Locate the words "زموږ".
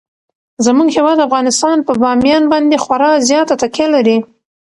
0.65-0.87